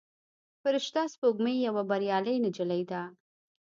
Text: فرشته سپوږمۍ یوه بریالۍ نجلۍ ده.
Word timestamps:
فرشته 0.61 1.01
سپوږمۍ 1.13 1.55
یوه 1.67 1.83
بریالۍ 1.89 2.37
نجلۍ 2.45 2.83
ده. 2.91 3.01